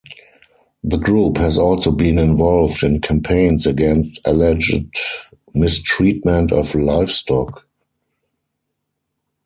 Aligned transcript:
The 0.83 0.97
group 0.97 1.37
has 1.37 1.59
also 1.59 1.91
been 1.91 2.17
involved 2.17 2.81
in 2.81 3.01
campaigns 3.01 3.67
against 3.67 4.19
alleged 4.25 4.87
mistreatment 5.53 6.51
of 6.51 6.73
livestock. 6.73 7.67